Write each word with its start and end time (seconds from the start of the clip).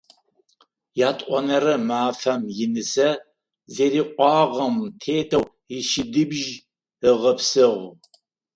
Ятӏонэрэ 1.09 1.75
мафэм 1.87 2.41
инысэ 2.63 3.09
зэриӏуагъэм 3.73 4.75
тетэу 5.01 5.45
ищыдыбжь 5.77 6.47
ыгъэпсыгъ. 7.09 7.79